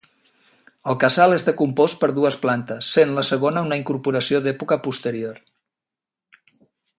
El 0.93 0.95
casal 1.03 1.35
està 1.35 1.53
compost 1.59 1.99
per 2.03 2.09
dues 2.19 2.37
plantes, 2.45 2.87
sent 2.97 3.13
la 3.19 3.25
segona 3.29 3.63
una 3.69 3.79
incorporació 3.83 4.41
d'època 4.47 4.79
posterior. 4.89 5.39